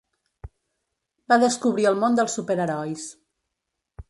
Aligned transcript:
Va 1.33 1.37
descobrir 1.45 1.87
el 1.91 2.01
món 2.05 2.19
dels 2.21 2.39
superherois. 2.41 3.07